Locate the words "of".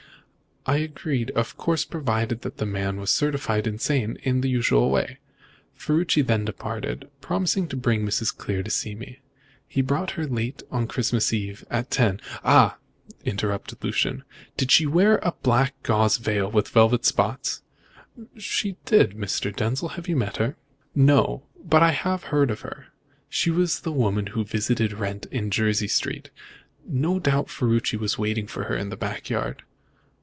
1.31-1.57, 22.51-22.61